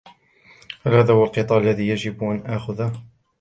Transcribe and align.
هل 0.85 0.93
هذا 0.93 1.13
هو 1.13 1.23
القطار 1.23 1.61
الذي 1.61 1.87
يجب 1.87 2.23
أن 2.23 2.41
آخذهُ؟ 2.45 2.93